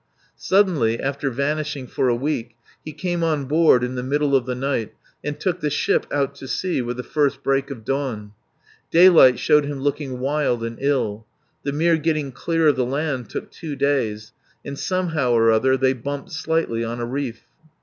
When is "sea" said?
6.47-6.81